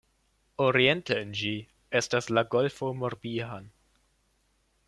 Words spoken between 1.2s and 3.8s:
en ĝi estas la Golfo Morbihan.